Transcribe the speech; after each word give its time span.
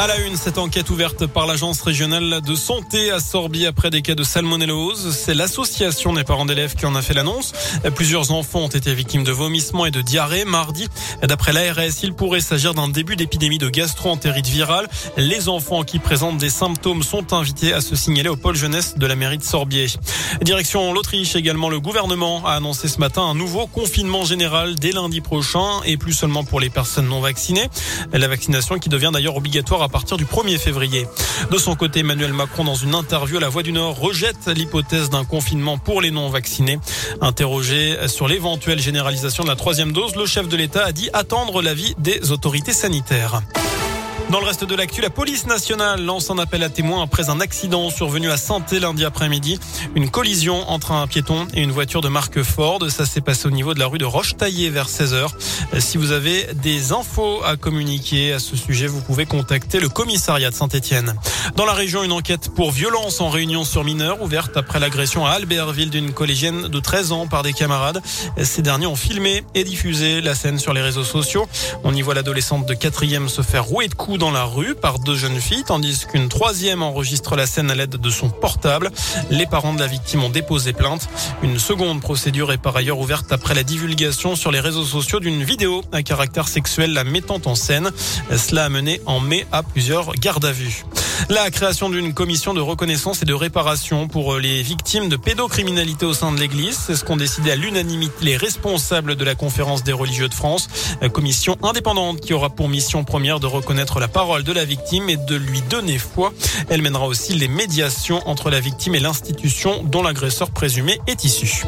À 0.00 0.06
la 0.06 0.16
une, 0.16 0.34
cette 0.34 0.56
enquête 0.56 0.88
ouverte 0.88 1.26
par 1.26 1.46
l'agence 1.46 1.82
régionale 1.82 2.40
de 2.40 2.54
santé 2.54 3.10
à 3.10 3.20
Sorbier 3.20 3.66
après 3.66 3.90
des 3.90 4.00
cas 4.00 4.14
de 4.14 4.22
salmonellose. 4.22 5.14
C'est 5.14 5.34
l'association 5.34 6.14
des 6.14 6.24
parents 6.24 6.46
d'élèves 6.46 6.74
qui 6.74 6.86
en 6.86 6.94
a 6.94 7.02
fait 7.02 7.12
l'annonce. 7.12 7.52
Plusieurs 7.94 8.32
enfants 8.32 8.60
ont 8.60 8.68
été 8.68 8.94
victimes 8.94 9.24
de 9.24 9.30
vomissements 9.30 9.84
et 9.84 9.90
de 9.90 10.00
diarrhée 10.00 10.46
mardi. 10.46 10.88
D'après 11.22 11.52
l'ARS, 11.52 12.02
il 12.02 12.14
pourrait 12.14 12.40
s'agir 12.40 12.72
d'un 12.72 12.88
début 12.88 13.14
d'épidémie 13.14 13.58
de 13.58 13.68
gastro-entérite 13.68 14.46
virale. 14.46 14.88
Les 15.18 15.50
enfants 15.50 15.82
qui 15.82 15.98
présentent 15.98 16.38
des 16.38 16.48
symptômes 16.48 17.02
sont 17.02 17.34
invités 17.34 17.74
à 17.74 17.82
se 17.82 17.94
signaler 17.94 18.30
au 18.30 18.36
pôle 18.36 18.56
jeunesse 18.56 18.96
de 18.96 19.04
la 19.04 19.16
mairie 19.16 19.36
de 19.36 19.44
Sorbier. 19.44 19.88
Direction 20.40 20.94
l'Autriche 20.94 21.36
également, 21.36 21.68
le 21.68 21.78
gouvernement 21.78 22.46
a 22.46 22.52
annoncé 22.52 22.88
ce 22.88 23.00
matin 23.00 23.20
un 23.20 23.34
nouveau 23.34 23.66
confinement 23.66 24.24
général 24.24 24.76
dès 24.76 24.92
lundi 24.92 25.20
prochain 25.20 25.82
et 25.84 25.98
plus 25.98 26.14
seulement 26.14 26.42
pour 26.42 26.58
les 26.58 26.70
personnes 26.70 27.08
non 27.08 27.20
vaccinées. 27.20 27.68
La 28.14 28.28
vaccination 28.28 28.78
qui 28.78 28.88
devient 28.88 29.10
d'ailleurs 29.12 29.36
obligatoire 29.36 29.82
à 29.82 29.89
partir 29.90 30.16
du 30.16 30.24
1er 30.24 30.58
février. 30.58 31.06
De 31.50 31.58
son 31.58 31.74
côté, 31.74 32.00
Emmanuel 32.00 32.32
Macron, 32.32 32.64
dans 32.64 32.74
une 32.74 32.94
interview 32.94 33.36
à 33.36 33.40
La 33.40 33.48
Voix 33.48 33.62
du 33.62 33.72
Nord, 33.72 33.98
rejette 33.98 34.48
l'hypothèse 34.48 35.10
d'un 35.10 35.24
confinement 35.24 35.78
pour 35.78 36.00
les 36.00 36.10
non-vaccinés. 36.10 36.78
Interrogé 37.20 37.96
sur 38.08 38.28
l'éventuelle 38.28 38.80
généralisation 38.80 39.44
de 39.44 39.48
la 39.48 39.56
troisième 39.56 39.92
dose, 39.92 40.16
le 40.16 40.26
chef 40.26 40.48
de 40.48 40.56
l'État 40.56 40.84
a 40.84 40.92
dit 40.92 41.10
attendre 41.12 41.60
l'avis 41.62 41.94
des 41.98 42.32
autorités 42.32 42.72
sanitaires. 42.72 43.42
Dans 44.30 44.38
le 44.38 44.46
reste 44.46 44.62
de 44.64 44.76
l'actu, 44.76 45.00
la 45.00 45.10
police 45.10 45.46
nationale 45.46 46.04
lance 46.04 46.30
un 46.30 46.38
appel 46.38 46.62
à 46.62 46.68
témoins 46.68 47.02
après 47.02 47.30
un 47.30 47.40
accident 47.40 47.90
survenu 47.90 48.30
à 48.30 48.36
Santé 48.36 48.78
lundi 48.78 49.04
après-midi. 49.04 49.58
Une 49.96 50.08
collision 50.08 50.70
entre 50.70 50.92
un 50.92 51.08
piéton 51.08 51.48
et 51.52 51.62
une 51.62 51.72
voiture 51.72 52.00
de 52.00 52.08
marque 52.08 52.40
Ford. 52.44 52.78
Ça 52.90 53.06
s'est 53.06 53.22
passé 53.22 53.48
au 53.48 53.50
niveau 53.50 53.74
de 53.74 53.80
la 53.80 53.88
rue 53.88 53.98
de 53.98 54.04
Roche-Taillé 54.04 54.70
vers 54.70 54.86
16h. 54.86 55.30
Si 55.80 55.98
vous 55.98 56.12
avez 56.12 56.46
des 56.54 56.92
infos 56.92 57.42
à 57.44 57.56
communiquer 57.56 58.32
à 58.32 58.38
ce 58.38 58.56
sujet, 58.56 58.86
vous 58.86 59.00
pouvez 59.00 59.26
contacter 59.26 59.80
le 59.80 59.88
commissariat 59.88 60.50
de 60.50 60.54
Saint-Etienne. 60.54 61.16
Dans 61.56 61.64
la 61.64 61.72
région, 61.72 62.04
une 62.04 62.12
enquête 62.12 62.50
pour 62.54 62.70
violence 62.70 63.20
en 63.20 63.30
réunion 63.30 63.64
sur 63.64 63.82
mineurs 63.82 64.22
ouverte 64.22 64.56
après 64.56 64.78
l'agression 64.78 65.26
à 65.26 65.30
Albertville 65.30 65.90
d'une 65.90 66.12
collégienne 66.12 66.68
de 66.68 66.78
13 66.78 67.10
ans 67.10 67.26
par 67.26 67.42
des 67.42 67.52
camarades. 67.52 68.00
Ces 68.40 68.62
derniers 68.62 68.86
ont 68.86 68.94
filmé 68.94 69.42
et 69.56 69.64
diffusé 69.64 70.20
la 70.20 70.36
scène 70.36 70.60
sur 70.60 70.72
les 70.72 70.82
réseaux 70.82 71.02
sociaux. 71.02 71.48
On 71.82 71.92
y 71.92 72.02
voit 72.02 72.14
l'adolescente 72.14 72.66
de 72.66 72.74
4e 72.74 73.26
se 73.26 73.42
faire 73.42 73.64
rouer 73.64 73.88
de 73.88 73.94
coups 73.94 74.19
dans 74.20 74.30
la 74.30 74.44
rue 74.44 74.74
par 74.74 74.98
deux 74.98 75.16
jeunes 75.16 75.40
filles, 75.40 75.64
tandis 75.64 76.04
qu'une 76.06 76.28
troisième 76.28 76.82
enregistre 76.82 77.36
la 77.36 77.46
scène 77.46 77.70
à 77.70 77.74
l'aide 77.74 77.96
de 77.96 78.10
son 78.10 78.28
portable. 78.28 78.90
Les 79.30 79.46
parents 79.46 79.72
de 79.72 79.80
la 79.80 79.86
victime 79.86 80.22
ont 80.22 80.28
déposé 80.28 80.74
plainte. 80.74 81.08
Une 81.42 81.58
seconde 81.58 82.02
procédure 82.02 82.52
est 82.52 82.58
par 82.58 82.76
ailleurs 82.76 82.98
ouverte 82.98 83.32
après 83.32 83.54
la 83.54 83.62
divulgation 83.62 84.36
sur 84.36 84.52
les 84.52 84.60
réseaux 84.60 84.84
sociaux 84.84 85.20
d'une 85.20 85.42
vidéo 85.42 85.82
à 85.90 86.02
caractère 86.02 86.48
sexuel 86.48 86.92
la 86.92 87.02
mettant 87.02 87.40
en 87.46 87.54
scène. 87.54 87.90
Cela 88.30 88.66
a 88.66 88.68
mené 88.68 89.00
en 89.06 89.20
mai 89.20 89.46
à 89.52 89.62
plusieurs 89.62 90.12
gardes 90.12 90.44
à 90.44 90.52
vue. 90.52 90.84
La 91.28 91.50
création 91.50 91.90
d'une 91.90 92.14
commission 92.14 92.54
de 92.54 92.60
reconnaissance 92.60 93.22
et 93.22 93.24
de 93.24 93.34
réparation 93.34 94.08
pour 94.08 94.36
les 94.38 94.62
victimes 94.62 95.08
de 95.08 95.16
pédocriminalité 95.16 96.06
au 96.06 96.14
sein 96.14 96.32
de 96.32 96.40
l'Église, 96.40 96.78
c'est 96.86 96.96
ce 96.96 97.04
qu'ont 97.04 97.16
décidé 97.16 97.50
à 97.50 97.56
l'unanimité 97.56 98.14
les 98.22 98.36
responsables 98.36 99.14
de 99.14 99.24
la 99.24 99.34
conférence 99.34 99.84
des 99.84 99.92
religieux 99.92 100.28
de 100.28 100.34
France. 100.34 100.68
Commission 101.12 101.56
indépendante 101.62 102.20
qui 102.20 102.32
aura 102.32 102.50
pour 102.50 102.68
mission 102.68 103.04
première 103.04 103.40
de 103.40 103.46
reconnaître 103.46 104.00
la 104.00 104.08
parole 104.08 104.42
de 104.42 104.52
la 104.52 104.64
victime 104.64 105.08
et 105.08 105.16
de 105.16 105.36
lui 105.36 105.62
donner 105.62 105.98
foi. 105.98 106.32
Elle 106.68 106.82
mènera 106.82 107.06
aussi 107.06 107.34
les 107.34 107.48
médiations 107.48 108.26
entre 108.28 108.50
la 108.50 108.60
victime 108.60 108.94
et 108.94 109.00
l'institution 109.00 109.82
dont 109.84 110.02
l'agresseur 110.02 110.50
présumé 110.50 111.00
est 111.06 111.24
issu. 111.24 111.64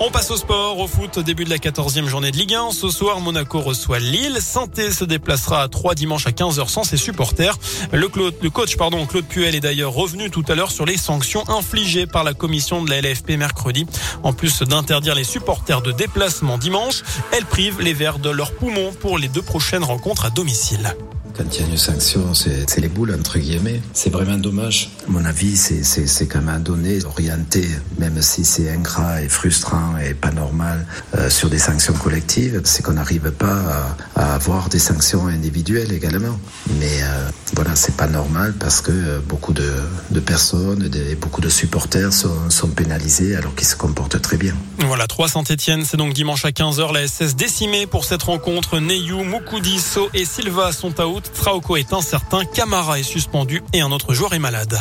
On 0.00 0.10
passe 0.10 0.30
au 0.32 0.36
sport, 0.36 0.80
au 0.80 0.88
foot, 0.88 1.20
début 1.20 1.44
de 1.44 1.50
la 1.50 1.58
14e 1.58 2.06
journée 2.06 2.32
de 2.32 2.36
Ligue 2.36 2.54
1. 2.54 2.72
Ce 2.72 2.90
soir, 2.90 3.20
Monaco 3.20 3.60
reçoit 3.60 4.00
Lille. 4.00 4.38
Santé 4.40 4.90
se 4.90 5.04
déplacera 5.04 5.62
à 5.62 5.68
3 5.68 5.94
dimanche 5.94 6.26
à 6.26 6.30
15h 6.30 6.68
sans 6.68 6.82
ses 6.82 6.96
supporters. 6.96 7.56
Le, 7.92 8.08
le 8.42 8.50
coach, 8.50 8.76
pardon, 8.76 9.06
Claude 9.06 9.24
Puel 9.24 9.54
est 9.54 9.60
d'ailleurs 9.60 9.92
revenu 9.92 10.30
tout 10.30 10.44
à 10.48 10.56
l'heure 10.56 10.72
sur 10.72 10.84
les 10.84 10.96
sanctions 10.96 11.48
infligées 11.48 12.06
par 12.06 12.24
la 12.24 12.34
commission 12.34 12.82
de 12.82 12.90
la 12.90 13.00
LFP 13.00 13.30
mercredi. 13.38 13.86
En 14.24 14.32
plus 14.32 14.62
d'interdire 14.62 15.14
les 15.14 15.24
supporters 15.24 15.80
de 15.80 15.92
déplacement 15.92 16.58
dimanche, 16.58 17.02
elle 17.30 17.44
prive 17.44 17.80
les 17.80 17.94
Verts 17.94 18.18
de 18.18 18.30
leurs 18.30 18.52
poumons 18.52 18.92
pour 18.92 19.16
les 19.16 19.28
deux 19.28 19.42
prochaines 19.42 19.84
rencontres 19.84 20.24
à 20.24 20.30
domicile. 20.30 20.94
Quand 21.36 21.44
il 21.52 21.62
y 21.62 21.64
a 21.64 21.66
une 21.66 21.76
sanction, 21.76 22.32
c'est 22.32 22.78
les 22.78 22.88
boules, 22.88 23.12
entre 23.18 23.38
guillemets. 23.38 23.80
C'est 23.92 24.10
vraiment 24.10 24.38
dommage. 24.38 24.90
À 25.06 25.10
mon 25.10 25.24
avis, 25.26 25.54
c'est 25.56 26.26
quand 26.26 26.40
même 26.40 26.62
donné, 26.62 27.04
orienté, 27.04 27.68
même 27.98 28.22
si 28.22 28.42
c'est 28.44 28.70
ingrat 28.70 29.20
et 29.20 29.28
frustrant 29.28 29.98
et 29.98 30.14
pas 30.14 30.30
normal, 30.30 30.86
euh, 31.14 31.28
sur 31.28 31.50
des 31.50 31.58
sanctions 31.58 31.92
collectives, 31.92 32.62
c'est 32.64 32.82
qu'on 32.82 32.94
n'arrive 32.94 33.30
pas 33.30 33.96
à, 34.16 34.22
à, 34.22 34.34
avoir 34.34 34.70
des 34.70 34.78
sanctions 34.78 35.26
individuelles 35.26 35.92
également. 35.92 36.38
Mais 36.80 37.02
euh, 37.02 37.28
voilà, 37.54 37.76
c'est 37.76 37.96
pas 37.96 38.06
normal 38.06 38.54
parce 38.58 38.80
que 38.80 38.92
euh, 38.92 39.20
beaucoup 39.20 39.52
de, 39.52 39.70
de 40.10 40.20
personnes, 40.20 40.90
beaucoup 41.20 41.42
de 41.42 41.50
supporters 41.50 42.12
sont, 42.12 42.48
sont 42.48 42.68
pénalisés 42.68 43.36
alors 43.36 43.54
qu'ils 43.54 43.66
se 43.66 43.76
comportent 43.76 44.20
très 44.22 44.38
bien. 44.38 44.54
Voilà, 44.78 45.06
3 45.06 45.28
Saint-Etienne, 45.28 45.84
c'est 45.84 45.98
donc 45.98 46.14
dimanche 46.14 46.46
à 46.46 46.50
15h, 46.50 46.94
la 46.94 47.06
SS 47.06 47.36
décimée 47.36 47.86
pour 47.86 48.06
cette 48.06 48.22
rencontre. 48.22 48.78
Neyou, 48.78 49.22
Mukoudiso 49.22 50.08
et 50.14 50.24
Silva 50.24 50.72
sont 50.72 50.98
à 50.98 51.06
haut. 51.06 51.20
Trauco 51.20 51.76
est 51.76 51.92
incertain, 51.92 52.44
Camara 52.46 52.98
est 52.98 53.02
suspendu 53.02 53.62
et 53.74 53.82
un 53.82 53.92
autre 53.92 54.14
joueur 54.14 54.32
est 54.32 54.38
malade. 54.38 54.80